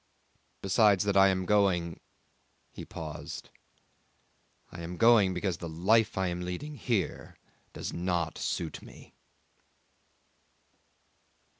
Besides 0.63 1.03
that 1.03 1.15
I 1.15 1.27
am 1.27 1.45
going...." 1.45 1.99
He 2.71 2.85
paused. 2.85 3.51
"I 4.71 4.81
am 4.81 4.97
going 4.97 5.31
because 5.31 5.57
the 5.57 5.69
life 5.69 6.17
I 6.17 6.25
am 6.29 6.41
leading 6.41 6.73
here 6.73 7.37
does 7.73 7.93
not 7.93 8.39
suit 8.39 8.81
me!" 8.81 9.13